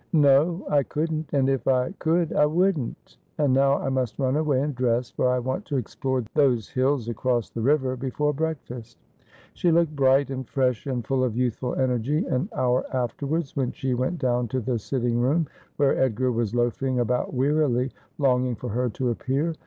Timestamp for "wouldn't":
2.47-3.17